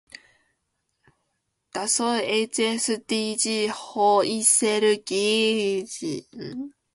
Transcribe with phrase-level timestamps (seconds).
[1.71, 6.73] だそい ｈｓｄｇ ほ；いせるぎ ｌｈｓｇ